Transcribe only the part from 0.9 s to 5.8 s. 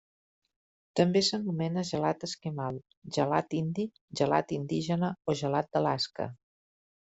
També s'anomena gelat esquimal, gelat indi, gelat indígena o gelat